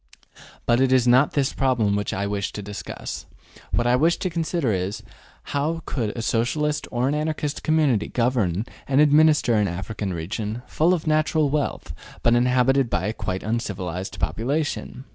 [0.65, 3.27] But it is not this problem which I wish to discuss.
[3.69, 5.03] What I wish to consider is,
[5.53, 10.95] how could a Socialist or an Anarchist community govern and administer an African region, full
[10.95, 11.93] of natural wealth,
[12.23, 15.05] but inhabited by a quite uncivilized population?